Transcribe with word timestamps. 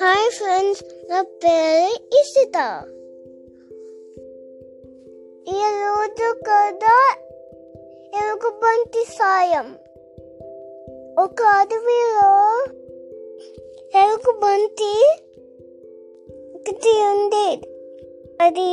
Hi 0.00 0.28
friends 0.30 0.80
నా 1.10 1.18
పేరు 1.22 1.88
ఇషిత 2.18 2.58
ఈరోజు 5.48 6.28
కదా 6.40 6.94
ఎలుగుబంటి 8.20 9.02
సాయం 9.18 9.68
ఒక 11.18 11.42
అడవిలో 11.52 12.30
ఎలుగుబంటి 13.94 14.92
ఒకటి 16.54 16.94
ఉండేది 17.02 17.68
అది 18.40 18.70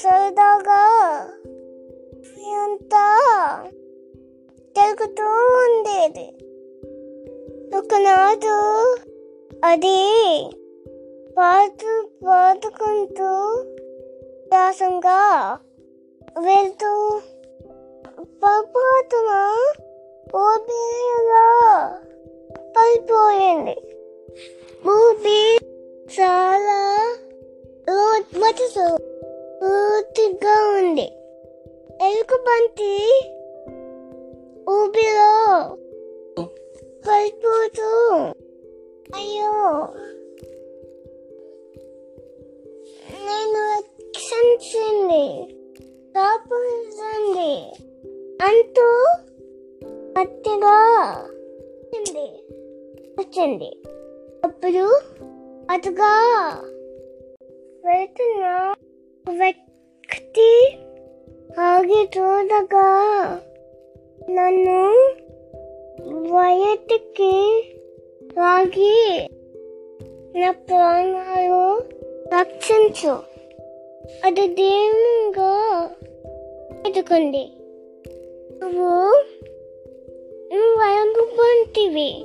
సరదాగా 0.00 0.82
అంతా 2.62 3.06
తిరుగుతూ 4.76 5.28
ఉండేది 5.64 6.28
ఒకనాడు 7.76 8.56
అది 9.64 9.98
పాటు 11.38 12.08
పాడుకుంటూ 12.26 13.30
దాసంగా 14.48 15.58
వెళ్తూ 16.38 17.20
పొరపాటున 18.42 19.30
ఓబీలో 20.36 21.48
పడిపోయింది. 22.76 23.76
ఊబి 24.88 25.56
చాలా 26.20 26.80
లోతుగా 27.90 28.96
పూర్తిగా 29.62 30.54
ఉంది. 30.78 31.12
ఎలుగుబంటి 32.02 32.92
ఊబిలో 34.70 35.32
పడిపోతూ 37.06 37.88
అయ్యో. 39.14 39.52
నేను 43.26 43.78
రక్షించింది 43.78 45.54
కాపుంది 46.16 47.54
అంటూ 48.44 49.06
పత్తిగా 50.16 50.78
వచ్చింది. 51.60 52.26
వచ్చింది. 53.20 53.70
అప్పుడు 54.44 55.00
అటుగా 55.70 56.14
వెళ్తున్న 57.84 58.74
వ్యక్తి 59.38 60.76
ఆగి 61.60 62.08
చూడగా 62.18 62.88
నన్ను 64.30 64.94
వయటికి 66.34 67.64
లాగి 68.38 69.28
నా 70.40 70.50
ప్రాణాలు 70.50 71.78
రక్షించు. 72.38 73.18
అది 74.24 74.46
దేవునిగా 74.48 75.52
ఎదుకుంది 76.86 77.50
నువ్వు 78.62 79.22
నువ్వు 80.52 80.76
వయగుబంటివి 80.76 82.24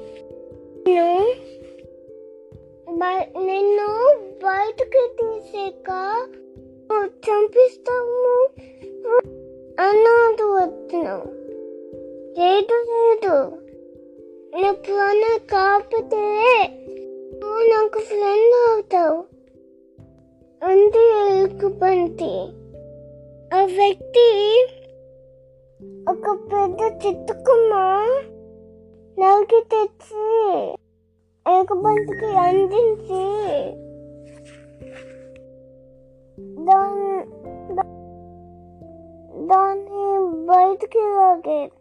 నిన్ను 3.46 4.16
బయటకు 4.44 5.08
తీసాక 5.08 5.90
చంపిస్తాము 7.04 8.50
అన్నది 9.80 10.44
వస్తున్నావు 10.44 11.28
లేదు 12.40 12.74
లేదు 12.74 13.67
నా 14.54 14.72
ప్రాణ 14.72 15.38
కాకపోతే 15.38 16.24
నువ్వు 17.40 17.62
నాకు 17.64 18.00
ఫ్రెండ్ 18.00 18.56
అవుతావు. 18.70 19.18
అంతే 20.62 21.04
ఎలుగుబంటి 21.22 22.32
ఆ 23.56 23.62
వ్యక్తి 23.66 24.28
ఒక 26.10 26.26
పెద్ద 26.52 26.82
చిత్తుకుమ్మ 27.06 27.74
నరికి 29.18 29.62
తెచ్చి 29.72 30.28
ఎలుకబంతికి 31.46 32.26
అందించి 32.26 33.24
దాన్ని 36.66 37.18
దాన్ని 39.48 40.04
బయటికి 40.46 40.98
లాగేది 40.98 41.72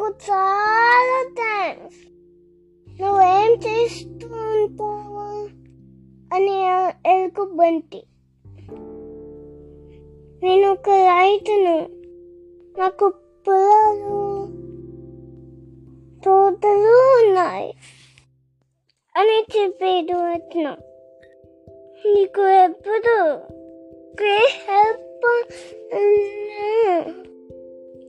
నాకు 0.00 0.16
చాలా 0.26 1.16
థ్యాంక్స్ 1.38 1.98
నువ్వేం 2.88 3.50
చేస్తూ 3.64 4.28
ఉంటావు 4.52 5.24
అని 6.30 6.54
ఎలుగుబంటి 7.06 8.00
నేను 10.42 10.68
ఒక 10.70 10.94
రైతును 11.08 11.74
నాకు 12.76 13.08
పొలాలు 13.46 14.22
తోటలు 16.22 16.96
ఉన్నాయి 17.18 17.68
అని 19.14 19.38
చెప్పేది 19.54 20.16
వచ్చిన 20.24 20.66
నీకు 22.04 22.46
ఎప్పుడు 22.58 23.16
హెల్ప్ 24.64 25.28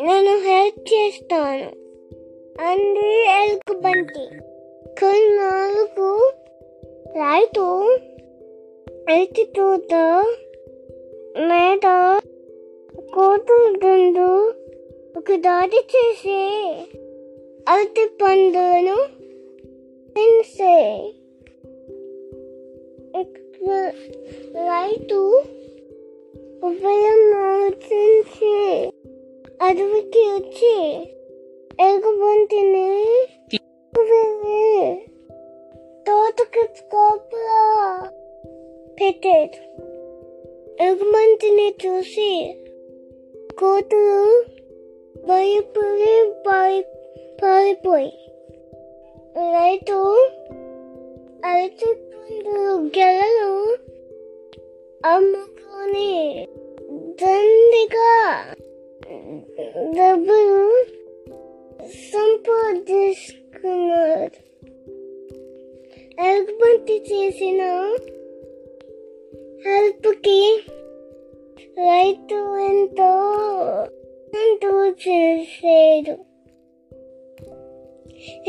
నేను 0.01 0.33
హెల్ప్ 0.43 0.81
చేస్తాను 0.93 1.69
అంది 2.61 3.25
ఎలుగుబంటి 3.25 4.23
నాలుగు 5.37 6.31
రైతు 7.15 7.97
ఎత్తి 9.09 9.43
తోట 9.43 9.93
మీద 11.39 12.19
కోతులు 13.13 14.51
ఒక 15.17 15.35
దాడి 15.35 15.75
చేసి 15.75 16.67
అరటి 17.69 18.09
పండులను 18.21 18.97
తినిసే. 20.15 21.11
రైతు 24.55 25.43
ఉభయం 26.63 27.33
ఆలోచించి 27.33 28.83
అడవికి 29.61 30.19
వచ్చి. 30.19 31.05
ఎలుగుబంటిని 31.80 32.88
వెళ్ళి 33.92 34.64
తోటకి 36.06 36.64
కాపులా 36.92 37.62
పెట్టాడు 39.00 39.58
ఎగుమంతిని 40.84 41.68
చూసి 41.82 42.30
కోతులు 43.58 44.20
భయపడి 45.26 46.14
పారి 46.46 46.80
పారిపోయి 47.42 48.12
రైతు 49.52 49.98
అరటి 51.44 51.90
పండు 52.02 52.58
గెలలు 52.98 53.52
అమ్ముకొని 55.06 56.12
దండిగా 57.22 58.12
డబ్బులు 59.98 60.60
సంపాదించుకున్నాడు 62.12 63.26
ఎలుగుబంటి 66.22 66.96
చేసిన 67.12 67.62
హెల్ప్కి 69.66 70.58
రైతు 71.78 72.38
ఎంతో 72.58 73.12
ఎంతో 74.34 74.86
చేసేడు 74.86 76.16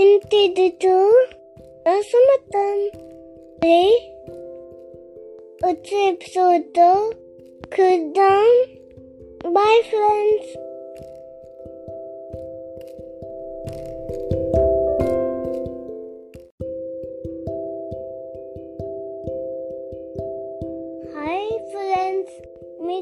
ఇంటితో 0.02 0.98
అసమతం 1.88 2.90
వచ్చే 5.66 6.08
ఎపిసోడ్తో 6.08 7.12
కుద్దాం 7.64 8.66
బాయ్ 9.54 9.84
ఫ్రెండ్స్ 9.84 10.54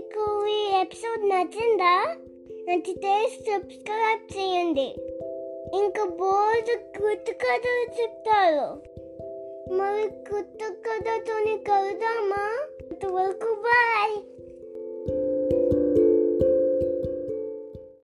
మీకు 0.00 0.46
ఈ 0.46 0.80
ఎపిసోడ్ 0.80 1.28
నచ్చిందా? 1.28 2.16
నచ్చితే 2.68 3.28
సబ్స్క్రైబ్ 3.28 4.38
చేయండి. 4.38 4.94
ఇంకా 5.76 6.04
బోర్డు 6.04 7.00
కొత్త 7.02 7.32
కథలు 7.32 8.02
చెప్తారు. 8.02 8.82
మరి 9.72 10.08
కొత్త 10.32 10.58
కథతోని 10.64 11.58
కలుదామా 11.58 12.66
అంతవరకు 12.82 13.54
బాయ్ 13.54 14.16